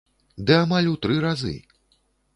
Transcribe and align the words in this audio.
Ды 0.47 0.55
амаль 0.61 0.89
у 0.93 0.97
тры 1.03 1.21
разы! 1.27 1.55